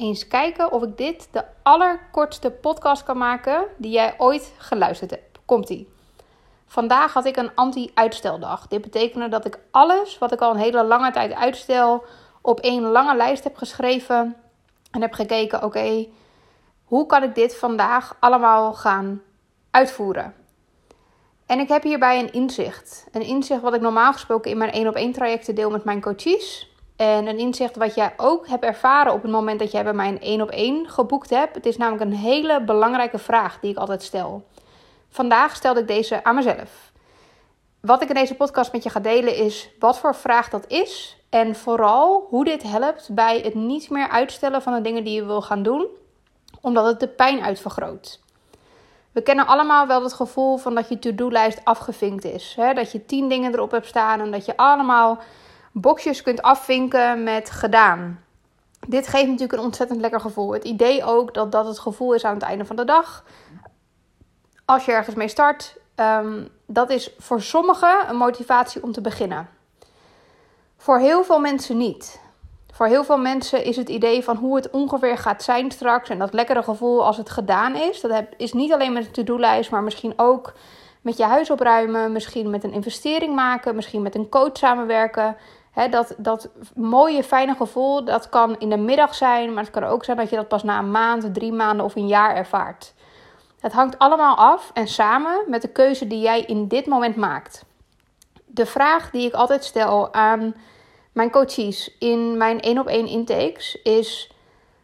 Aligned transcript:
eens 0.00 0.28
kijken 0.28 0.72
of 0.72 0.82
ik 0.82 0.96
dit 0.96 1.28
de 1.30 1.44
allerkortste 1.62 2.50
podcast 2.50 3.02
kan 3.02 3.18
maken 3.18 3.64
die 3.76 3.90
jij 3.90 4.14
ooit 4.18 4.52
geluisterd 4.58 5.10
hebt. 5.10 5.38
Komt-ie. 5.44 5.88
Vandaag 6.66 7.12
had 7.12 7.24
ik 7.24 7.36
een 7.36 7.54
anti-uitsteldag. 7.54 8.66
Dit 8.66 8.80
betekende 8.80 9.28
dat 9.28 9.44
ik 9.44 9.58
alles 9.70 10.18
wat 10.18 10.32
ik 10.32 10.40
al 10.40 10.50
een 10.50 10.56
hele 10.56 10.84
lange 10.84 11.10
tijd 11.10 11.32
uitstel 11.32 12.04
op 12.40 12.60
één 12.60 12.82
lange 12.82 13.16
lijst 13.16 13.44
heb 13.44 13.56
geschreven 13.56 14.36
en 14.90 15.00
heb 15.00 15.12
gekeken: 15.12 15.62
oké, 15.62 16.06
hoe 16.84 17.06
kan 17.06 17.22
ik 17.22 17.34
dit 17.34 17.56
vandaag 17.56 18.16
allemaal 18.20 18.72
gaan 18.72 19.22
uitvoeren? 19.70 20.34
En 21.46 21.58
ik 21.58 21.68
heb 21.68 21.82
hierbij 21.82 22.18
een 22.18 22.32
inzicht. 22.32 23.06
Een 23.12 23.22
inzicht 23.26 23.60
wat 23.60 23.74
ik 23.74 23.80
normaal 23.80 24.12
gesproken 24.12 24.50
in 24.50 24.58
mijn 24.58 24.72
één 24.72 24.88
op 24.88 24.94
één 24.94 25.12
trajecten 25.12 25.54
deel 25.54 25.70
met 25.70 25.84
mijn 25.84 26.00
coaches. 26.00 26.69
En 27.00 27.26
een 27.26 27.38
inzicht 27.38 27.76
wat 27.76 27.94
jij 27.94 28.12
ook 28.16 28.48
hebt 28.48 28.64
ervaren 28.64 29.12
op 29.12 29.22
het 29.22 29.30
moment 29.30 29.58
dat 29.58 29.70
jij 29.70 29.82
bij 29.82 29.92
mij 29.92 30.08
een 30.08 30.20
één 30.20 30.40
op 30.40 30.50
één 30.50 30.88
geboekt 30.88 31.30
hebt. 31.30 31.54
Het 31.54 31.66
is 31.66 31.76
namelijk 31.76 32.04
een 32.04 32.16
hele 32.16 32.64
belangrijke 32.64 33.18
vraag 33.18 33.58
die 33.60 33.70
ik 33.70 33.76
altijd 33.76 34.02
stel. 34.02 34.44
Vandaag 35.08 35.56
stelde 35.56 35.80
ik 35.80 35.86
deze 35.86 36.24
aan 36.24 36.34
mezelf. 36.34 36.92
Wat 37.80 38.02
ik 38.02 38.08
in 38.08 38.14
deze 38.14 38.34
podcast 38.34 38.72
met 38.72 38.82
je 38.82 38.90
ga 38.90 39.00
delen 39.00 39.36
is 39.36 39.70
wat 39.78 39.98
voor 39.98 40.14
vraag 40.14 40.48
dat 40.48 40.64
is. 40.66 41.16
En 41.30 41.56
vooral 41.56 42.26
hoe 42.28 42.44
dit 42.44 42.62
helpt 42.62 43.08
bij 43.12 43.40
het 43.40 43.54
niet 43.54 43.90
meer 43.90 44.08
uitstellen 44.08 44.62
van 44.62 44.74
de 44.74 44.80
dingen 44.80 45.04
die 45.04 45.14
je 45.14 45.24
wil 45.24 45.42
gaan 45.42 45.62
doen. 45.62 45.86
Omdat 46.60 46.86
het 46.86 47.00
de 47.00 47.08
pijn 47.08 47.42
uitvergroot. 47.42 48.20
We 49.12 49.22
kennen 49.22 49.46
allemaal 49.46 49.86
wel 49.86 50.02
het 50.02 50.12
gevoel 50.12 50.56
van 50.56 50.74
dat 50.74 50.88
je 50.88 50.98
to-do-lijst 50.98 51.60
afgevinkt 51.64 52.24
is. 52.24 52.54
Hè? 52.56 52.74
Dat 52.74 52.92
je 52.92 53.06
tien 53.06 53.28
dingen 53.28 53.52
erop 53.52 53.70
hebt 53.70 53.86
staan 53.86 54.20
en 54.20 54.30
dat 54.30 54.44
je 54.44 54.56
allemaal 54.56 55.18
boxjes 55.72 56.22
kunt 56.22 56.42
afvinken 56.42 57.22
met 57.22 57.50
gedaan. 57.50 58.24
Dit 58.88 59.06
geeft 59.06 59.26
natuurlijk 59.26 59.52
een 59.52 59.64
ontzettend 59.64 60.00
lekker 60.00 60.20
gevoel. 60.20 60.52
Het 60.52 60.64
idee 60.64 61.04
ook 61.04 61.34
dat 61.34 61.52
dat 61.52 61.66
het 61.66 61.78
gevoel 61.78 62.14
is 62.14 62.24
aan 62.24 62.34
het 62.34 62.42
einde 62.42 62.64
van 62.64 62.76
de 62.76 62.84
dag. 62.84 63.24
Als 64.64 64.84
je 64.84 64.92
ergens 64.92 65.16
mee 65.16 65.28
start, 65.28 65.76
um, 65.96 66.48
dat 66.66 66.90
is 66.90 67.14
voor 67.18 67.42
sommigen 67.42 68.08
een 68.08 68.16
motivatie 68.16 68.82
om 68.82 68.92
te 68.92 69.00
beginnen. 69.00 69.48
Voor 70.76 70.98
heel 70.98 71.24
veel 71.24 71.40
mensen 71.40 71.76
niet. 71.76 72.20
Voor 72.72 72.86
heel 72.86 73.04
veel 73.04 73.18
mensen 73.18 73.64
is 73.64 73.76
het 73.76 73.88
idee 73.88 74.24
van 74.24 74.36
hoe 74.36 74.56
het 74.56 74.70
ongeveer 74.70 75.18
gaat 75.18 75.42
zijn 75.42 75.70
straks 75.70 76.08
en 76.08 76.18
dat 76.18 76.32
lekkere 76.32 76.62
gevoel 76.62 77.04
als 77.04 77.16
het 77.16 77.30
gedaan 77.30 77.76
is. 77.76 78.00
Dat 78.00 78.24
is 78.36 78.52
niet 78.52 78.72
alleen 78.72 78.92
met 78.92 79.06
een 79.06 79.12
to-do-lijst, 79.12 79.70
maar 79.70 79.82
misschien 79.82 80.12
ook 80.16 80.52
met 81.00 81.16
je 81.16 81.24
huis 81.24 81.50
opruimen, 81.50 82.12
misschien 82.12 82.50
met 82.50 82.64
een 82.64 82.72
investering 82.72 83.34
maken, 83.34 83.74
misschien 83.74 84.02
met 84.02 84.14
een 84.14 84.28
coach 84.28 84.56
samenwerken. 84.56 85.36
Dat, 85.90 86.14
dat 86.16 86.48
mooie, 86.74 87.24
fijne 87.24 87.54
gevoel, 87.54 88.04
dat 88.04 88.28
kan 88.28 88.58
in 88.58 88.70
de 88.70 88.76
middag 88.76 89.14
zijn, 89.14 89.54
maar 89.54 89.62
het 89.62 89.72
kan 89.72 89.84
ook 89.84 90.04
zijn 90.04 90.16
dat 90.16 90.30
je 90.30 90.36
dat 90.36 90.48
pas 90.48 90.62
na 90.62 90.78
een 90.78 90.90
maand, 90.90 91.34
drie 91.34 91.52
maanden 91.52 91.84
of 91.84 91.94
een 91.94 92.08
jaar 92.08 92.34
ervaart. 92.36 92.94
Het 93.60 93.72
hangt 93.72 93.98
allemaal 93.98 94.36
af 94.36 94.70
en 94.74 94.88
samen 94.88 95.44
met 95.46 95.62
de 95.62 95.68
keuze 95.68 96.06
die 96.06 96.20
jij 96.20 96.40
in 96.40 96.68
dit 96.68 96.86
moment 96.86 97.16
maakt. 97.16 97.64
De 98.46 98.66
vraag 98.66 99.10
die 99.10 99.26
ik 99.26 99.32
altijd 99.32 99.64
stel 99.64 100.12
aan 100.12 100.54
mijn 101.12 101.30
coaches 101.30 101.96
in 101.98 102.36
mijn 102.36 102.60
één 102.60 102.78
op 102.78 102.86
één 102.86 103.06
intakes 103.06 103.82
is: 103.82 104.32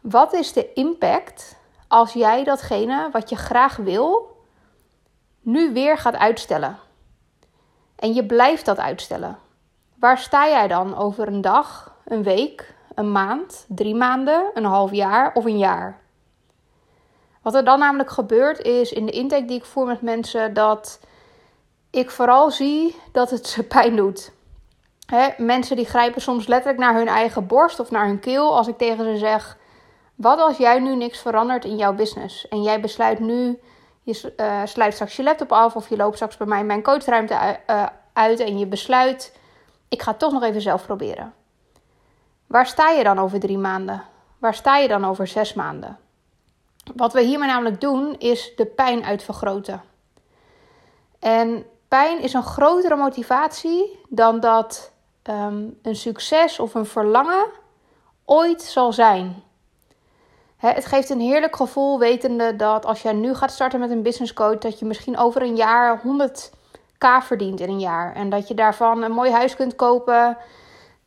wat 0.00 0.32
is 0.32 0.52
de 0.52 0.72
impact 0.72 1.56
als 1.88 2.12
jij 2.12 2.44
datgene 2.44 3.08
wat 3.12 3.28
je 3.28 3.36
graag 3.36 3.76
wil 3.76 4.36
nu 5.40 5.72
weer 5.72 5.98
gaat 5.98 6.16
uitstellen? 6.16 6.78
En 7.96 8.14
je 8.14 8.26
blijft 8.26 8.64
dat 8.64 8.78
uitstellen. 8.78 9.38
Waar 10.00 10.18
sta 10.18 10.48
jij 10.48 10.68
dan 10.68 10.96
over 10.96 11.26
een 11.26 11.40
dag, 11.40 11.96
een 12.04 12.22
week, 12.22 12.74
een 12.94 13.12
maand, 13.12 13.64
drie 13.68 13.94
maanden, 13.94 14.50
een 14.54 14.64
half 14.64 14.90
jaar 14.92 15.32
of 15.34 15.44
een 15.44 15.58
jaar? 15.58 16.00
Wat 17.42 17.54
er 17.54 17.64
dan 17.64 17.78
namelijk 17.78 18.10
gebeurt 18.10 18.60
is 18.60 18.92
in 18.92 19.06
de 19.06 19.12
intake 19.12 19.44
die 19.44 19.56
ik 19.56 19.64
voer 19.64 19.86
met 19.86 20.02
mensen 20.02 20.54
dat 20.54 21.00
ik 21.90 22.10
vooral 22.10 22.50
zie 22.50 22.96
dat 23.12 23.30
het 23.30 23.46
ze 23.46 23.62
pijn 23.62 23.96
doet. 23.96 24.32
mensen 25.36 25.76
die 25.76 25.86
grijpen 25.86 26.20
soms 26.20 26.46
letterlijk 26.46 26.82
naar 26.82 26.94
hun 26.94 27.08
eigen 27.08 27.46
borst 27.46 27.80
of 27.80 27.90
naar 27.90 28.06
hun 28.06 28.20
keel 28.20 28.56
als 28.56 28.68
ik 28.68 28.78
tegen 28.78 29.04
ze 29.04 29.16
zeg: 29.16 29.58
Wat 30.14 30.38
als 30.38 30.56
jij 30.56 30.78
nu 30.78 30.96
niks 30.96 31.18
verandert 31.18 31.64
in 31.64 31.76
jouw 31.76 31.92
business 31.92 32.48
en 32.48 32.62
jij 32.62 32.80
besluit 32.80 33.18
nu, 33.18 33.58
je 34.02 34.32
uh, 34.36 34.60
sluit 34.64 34.94
straks 34.94 35.16
je 35.16 35.22
laptop 35.22 35.52
af 35.52 35.76
of 35.76 35.88
je 35.88 35.96
loopt 35.96 36.14
straks 36.14 36.36
bij 36.36 36.46
mij 36.46 36.64
mijn 36.64 36.82
coachruimte 36.82 37.58
uh, 37.70 37.86
uit 38.12 38.40
en 38.40 38.58
je 38.58 38.66
besluit: 38.66 39.38
Ik 39.90 40.02
ga 40.02 40.10
het 40.10 40.20
toch 40.20 40.32
nog 40.32 40.42
even 40.42 40.60
zelf 40.60 40.86
proberen. 40.86 41.34
Waar 42.46 42.66
sta 42.66 42.90
je 42.90 43.04
dan 43.04 43.18
over 43.18 43.40
drie 43.40 43.58
maanden? 43.58 44.02
Waar 44.38 44.54
sta 44.54 44.76
je 44.76 44.88
dan 44.88 45.04
over 45.04 45.26
zes 45.26 45.54
maanden? 45.54 45.98
Wat 46.94 47.12
we 47.12 47.22
hiermee 47.22 47.48
namelijk 47.48 47.80
doen, 47.80 48.18
is 48.18 48.52
de 48.56 48.66
pijn 48.66 49.04
uitvergroten. 49.04 49.82
En 51.18 51.66
pijn 51.88 52.20
is 52.20 52.32
een 52.32 52.42
grotere 52.42 52.96
motivatie 52.96 53.98
dan 54.08 54.40
dat 54.40 54.92
ehm, 55.22 55.64
een 55.82 55.96
succes 55.96 56.58
of 56.58 56.74
een 56.74 56.86
verlangen 56.86 57.46
ooit 58.24 58.62
zal 58.62 58.92
zijn. 58.92 59.42
het 60.56 60.86
geeft 60.86 61.10
een 61.10 61.20
heerlijk 61.20 61.56
gevoel 61.56 61.98
wetende 61.98 62.56
dat 62.56 62.86
als 62.86 63.02
jij 63.02 63.12
nu 63.12 63.34
gaat 63.34 63.52
starten 63.52 63.80
met 63.80 63.90
een 63.90 64.02
business 64.02 64.32
coach, 64.32 64.58
dat 64.58 64.78
je 64.78 64.84
misschien 64.84 65.18
over 65.18 65.42
een 65.42 65.56
jaar 65.56 66.00
100k 67.00 67.26
verdient 67.26 67.60
in 67.60 67.68
een 67.68 67.80
jaar. 67.80 68.14
En 68.14 68.30
dat 68.30 68.48
je 68.48 68.54
daarvan 68.54 69.02
een 69.02 69.12
mooi 69.12 69.30
huis 69.30 69.56
kunt 69.56 69.76
kopen. 69.76 70.36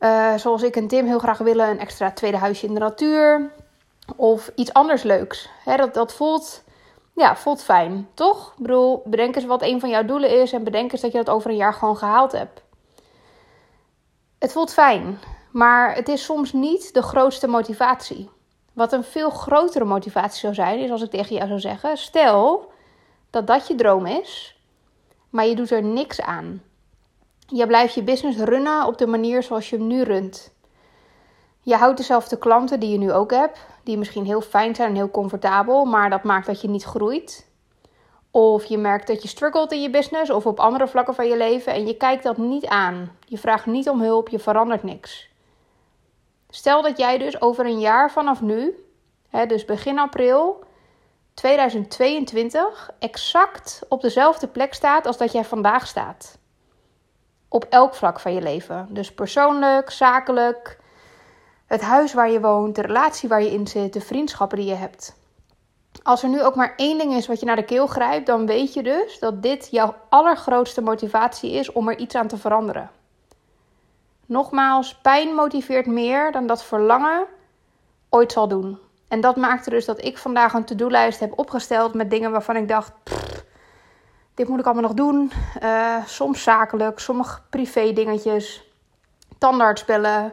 Uh, 0.00 0.34
zoals 0.34 0.62
ik 0.62 0.76
en 0.76 0.88
Tim 0.88 1.06
heel 1.06 1.18
graag 1.18 1.38
willen, 1.38 1.68
een 1.68 1.78
extra 1.78 2.10
tweede 2.10 2.36
huisje 2.36 2.66
in 2.66 2.74
de 2.74 2.80
natuur. 2.80 3.50
Of 4.16 4.50
iets 4.54 4.72
anders 4.72 5.02
leuks. 5.02 5.48
dat, 5.64 5.94
dat 5.94 6.14
voelt, 6.14 6.62
ja, 7.14 7.36
voelt 7.36 7.62
fijn, 7.62 8.08
toch? 8.14 8.52
Ik 8.56 8.62
bedoel, 8.62 9.02
bedenk 9.04 9.36
eens 9.36 9.44
wat 9.44 9.62
een 9.62 9.80
van 9.80 9.88
jouw 9.88 10.04
doelen 10.04 10.40
is 10.40 10.52
en 10.52 10.64
bedenk 10.64 10.92
eens 10.92 11.00
dat 11.00 11.12
je 11.12 11.18
dat 11.18 11.34
over 11.34 11.50
een 11.50 11.56
jaar 11.56 11.74
gewoon 11.74 11.96
gehaald 11.96 12.32
hebt. 12.32 12.62
Het 14.38 14.52
voelt 14.52 14.72
fijn, 14.72 15.18
maar 15.52 15.94
het 15.94 16.08
is 16.08 16.24
soms 16.24 16.52
niet 16.52 16.94
de 16.94 17.02
grootste 17.02 17.46
motivatie. 17.46 18.30
Wat 18.72 18.92
een 18.92 19.04
veel 19.04 19.30
grotere 19.30 19.84
motivatie 19.84 20.40
zou 20.40 20.54
zijn, 20.54 20.78
is 20.78 20.90
als 20.90 21.02
ik 21.02 21.10
tegen 21.10 21.36
jou 21.36 21.48
zou 21.48 21.60
zeggen: 21.60 21.96
stel 21.96 22.70
dat 23.30 23.46
dat 23.46 23.66
je 23.66 23.74
droom 23.74 24.06
is, 24.06 24.55
maar 25.36 25.46
je 25.46 25.54
doet 25.54 25.70
er 25.70 25.82
niks 25.82 26.20
aan. 26.20 26.62
Je 27.46 27.66
blijft 27.66 27.94
je 27.94 28.02
business 28.02 28.38
runnen 28.38 28.86
op 28.86 28.98
de 28.98 29.06
manier 29.06 29.42
zoals 29.42 29.70
je 29.70 29.76
hem 29.76 29.86
nu 29.86 30.02
runt. 30.02 30.54
Je 31.60 31.74
houdt 31.74 31.96
dezelfde 31.96 32.38
klanten 32.38 32.80
die 32.80 32.90
je 32.90 32.98
nu 32.98 33.12
ook 33.12 33.30
hebt, 33.30 33.66
die 33.82 33.98
misschien 33.98 34.24
heel 34.24 34.40
fijn 34.40 34.74
zijn 34.74 34.88
en 34.88 34.94
heel 34.94 35.10
comfortabel, 35.10 35.84
maar 35.84 36.10
dat 36.10 36.22
maakt 36.22 36.46
dat 36.46 36.60
je 36.60 36.68
niet 36.68 36.84
groeit. 36.84 37.48
Of 38.30 38.64
je 38.64 38.78
merkt 38.78 39.06
dat 39.06 39.22
je 39.22 39.28
struggelt 39.28 39.72
in 39.72 39.82
je 39.82 39.90
business 39.90 40.30
of 40.30 40.46
op 40.46 40.60
andere 40.60 40.88
vlakken 40.88 41.14
van 41.14 41.28
je 41.28 41.36
leven 41.36 41.72
en 41.72 41.86
je 41.86 41.96
kijkt 41.96 42.22
dat 42.22 42.36
niet 42.36 42.66
aan. 42.66 43.10
Je 43.26 43.38
vraagt 43.38 43.66
niet 43.66 43.88
om 43.88 44.00
hulp, 44.00 44.28
je 44.28 44.38
verandert 44.38 44.82
niks. 44.82 45.28
Stel 46.48 46.82
dat 46.82 46.98
jij 46.98 47.18
dus 47.18 47.40
over 47.40 47.66
een 47.66 47.80
jaar 47.80 48.10
vanaf 48.10 48.40
nu, 48.40 48.84
hè, 49.28 49.46
dus 49.46 49.64
begin 49.64 49.98
april 49.98 50.64
2022, 51.36 52.90
exact 52.98 53.82
op 53.88 54.00
dezelfde 54.00 54.46
plek 54.46 54.74
staat 54.74 55.06
als 55.06 55.16
dat 55.16 55.32
jij 55.32 55.44
vandaag 55.44 55.86
staat. 55.86 56.38
Op 57.48 57.64
elk 57.64 57.94
vlak 57.94 58.20
van 58.20 58.34
je 58.34 58.42
leven. 58.42 58.86
Dus 58.90 59.14
persoonlijk, 59.14 59.90
zakelijk, 59.90 60.78
het 61.66 61.80
huis 61.80 62.12
waar 62.12 62.30
je 62.30 62.40
woont, 62.40 62.74
de 62.74 62.82
relatie 62.82 63.28
waar 63.28 63.42
je 63.42 63.52
in 63.52 63.66
zit, 63.66 63.92
de 63.92 64.00
vriendschappen 64.00 64.58
die 64.58 64.66
je 64.66 64.74
hebt. 64.74 65.16
Als 66.02 66.22
er 66.22 66.28
nu 66.28 66.42
ook 66.42 66.54
maar 66.54 66.74
één 66.76 66.98
ding 66.98 67.12
is 67.12 67.26
wat 67.26 67.40
je 67.40 67.46
naar 67.46 67.56
de 67.56 67.64
keel 67.64 67.86
grijpt, 67.86 68.26
dan 68.26 68.46
weet 68.46 68.74
je 68.74 68.82
dus 68.82 69.18
dat 69.18 69.42
dit 69.42 69.68
jouw 69.70 69.94
allergrootste 70.08 70.80
motivatie 70.82 71.52
is 71.52 71.72
om 71.72 71.88
er 71.88 71.98
iets 71.98 72.14
aan 72.14 72.28
te 72.28 72.36
veranderen. 72.36 72.90
Nogmaals, 74.26 74.94
pijn 74.94 75.34
motiveert 75.34 75.86
meer 75.86 76.32
dan 76.32 76.46
dat 76.46 76.64
verlangen 76.64 77.26
ooit 78.08 78.32
zal 78.32 78.48
doen. 78.48 78.78
En 79.08 79.20
dat 79.20 79.36
maakte 79.36 79.70
dus 79.70 79.84
dat 79.84 80.04
ik 80.04 80.18
vandaag 80.18 80.52
een 80.52 80.64
to-do-lijst 80.64 81.20
heb 81.20 81.38
opgesteld 81.38 81.94
met 81.94 82.10
dingen 82.10 82.30
waarvan 82.30 82.56
ik 82.56 82.68
dacht: 82.68 82.92
dit 84.34 84.48
moet 84.48 84.58
ik 84.58 84.64
allemaal 84.64 84.82
nog 84.82 84.94
doen. 84.94 85.32
Uh, 85.62 86.04
soms 86.06 86.42
zakelijk, 86.42 86.98
sommige 86.98 87.40
privé 87.50 87.92
dingetjes, 87.92 88.72
tandartsbellen, 89.38 90.32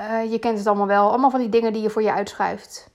uh, 0.00 0.32
je 0.32 0.38
kent 0.38 0.58
het 0.58 0.66
allemaal 0.66 0.86
wel. 0.86 1.08
Allemaal 1.08 1.30
van 1.30 1.40
die 1.40 1.48
dingen 1.48 1.72
die 1.72 1.82
je 1.82 1.90
voor 1.90 2.02
je 2.02 2.12
uitschuift. 2.12 2.90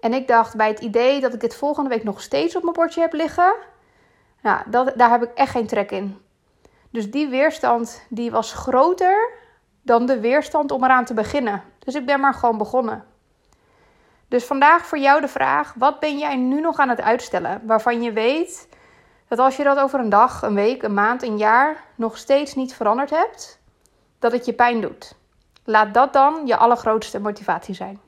En 0.00 0.12
ik 0.12 0.28
dacht 0.28 0.56
bij 0.56 0.68
het 0.68 0.80
idee 0.80 1.20
dat 1.20 1.34
ik 1.34 1.40
dit 1.40 1.54
volgende 1.54 1.88
week 1.88 2.04
nog 2.04 2.20
steeds 2.20 2.56
op 2.56 2.62
mijn 2.62 2.74
bordje 2.74 3.00
heb 3.00 3.12
liggen. 3.12 3.54
Nou, 4.42 4.62
dat, 4.66 4.92
daar 4.96 5.10
heb 5.10 5.22
ik 5.22 5.30
echt 5.34 5.50
geen 5.50 5.66
trek 5.66 5.90
in. 5.90 6.18
Dus 6.90 7.10
die 7.10 7.28
weerstand 7.28 8.02
die 8.08 8.30
was 8.30 8.52
groter 8.52 9.30
dan 9.82 10.06
de 10.06 10.20
weerstand 10.20 10.70
om 10.70 10.84
eraan 10.84 11.04
te 11.04 11.14
beginnen. 11.14 11.62
Dus 11.78 11.94
ik 11.94 12.06
ben 12.06 12.20
maar 12.20 12.34
gewoon 12.34 12.58
begonnen. 12.58 13.04
Dus 14.30 14.44
vandaag 14.44 14.86
voor 14.86 14.98
jou 14.98 15.20
de 15.20 15.28
vraag: 15.28 15.74
wat 15.76 16.00
ben 16.00 16.18
jij 16.18 16.36
nu 16.36 16.60
nog 16.60 16.78
aan 16.78 16.88
het 16.88 17.00
uitstellen? 17.00 17.60
Waarvan 17.66 18.02
je 18.02 18.12
weet 18.12 18.68
dat 19.28 19.38
als 19.38 19.56
je 19.56 19.64
dat 19.64 19.78
over 19.78 20.00
een 20.00 20.08
dag, 20.08 20.42
een 20.42 20.54
week, 20.54 20.82
een 20.82 20.94
maand, 20.94 21.22
een 21.22 21.38
jaar 21.38 21.84
nog 21.94 22.16
steeds 22.16 22.54
niet 22.54 22.74
veranderd 22.74 23.10
hebt, 23.10 23.60
dat 24.18 24.32
het 24.32 24.44
je 24.44 24.52
pijn 24.52 24.80
doet. 24.80 25.14
Laat 25.64 25.94
dat 25.94 26.12
dan 26.12 26.46
je 26.46 26.56
allergrootste 26.56 27.20
motivatie 27.20 27.74
zijn. 27.74 28.00